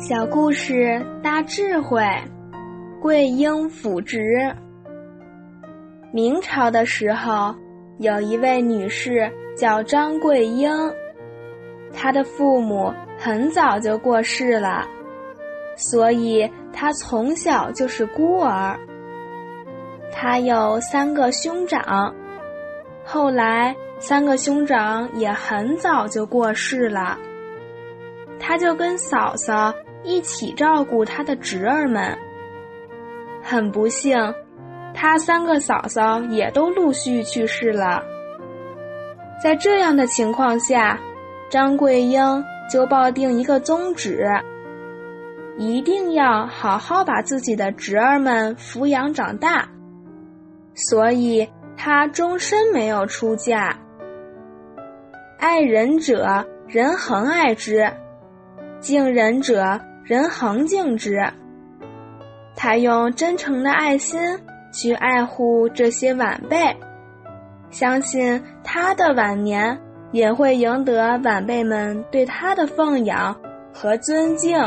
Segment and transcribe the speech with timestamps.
[0.00, 2.02] 小故事大智慧，
[3.02, 4.50] 桂英辅职。
[6.10, 7.54] 明朝的时候，
[7.98, 10.72] 有一位女士叫张桂英，
[11.92, 14.88] 她的父母很早就过世了，
[15.76, 18.80] 所以她从小就是孤儿。
[20.10, 22.14] 她有三个兄长，
[23.04, 27.18] 后来三个兄长也很早就过世了，
[28.38, 29.70] 她就跟嫂嫂。
[30.02, 32.16] 一起照顾他的侄儿们。
[33.42, 34.34] 很不幸，
[34.94, 38.02] 他三个嫂嫂也都陆续去世了。
[39.42, 40.98] 在这样的情况下，
[41.48, 44.28] 张桂英就抱定一个宗旨：
[45.56, 49.66] 一定要好好把自己的侄儿们抚养长大。
[50.74, 53.76] 所以，她终身没有出嫁。
[55.38, 57.90] 爱人者，人恒爱之；
[58.78, 59.80] 敬人者。
[60.10, 61.24] 人恒敬之。
[62.56, 64.20] 他用真诚的爱心
[64.72, 66.76] 去爱护这些晚辈，
[67.70, 69.80] 相信他的晚年
[70.10, 73.40] 也会赢得晚辈们对他的奉养
[73.72, 74.58] 和尊敬。